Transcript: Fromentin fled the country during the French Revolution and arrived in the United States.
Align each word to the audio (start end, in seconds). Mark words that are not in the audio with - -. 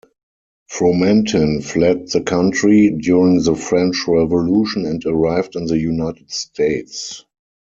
Fromentin 0.67 1.61
fled 1.63 2.07
the 2.07 2.21
country 2.21 2.89
during 2.89 3.43
the 3.43 3.53
French 3.53 4.05
Revolution 4.07 4.87
and 4.87 5.05
arrived 5.05 5.55
in 5.55 5.67
the 5.67 5.77
United 5.77 6.31
States. 6.31 7.23